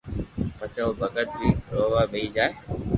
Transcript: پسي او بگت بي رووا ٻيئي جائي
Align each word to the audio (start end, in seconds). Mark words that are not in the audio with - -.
پسي 0.57 0.79
او 0.85 0.91
بگت 0.99 1.29
بي 1.37 1.49
رووا 1.73 2.01
ٻيئي 2.11 2.27
جائي 2.35 2.53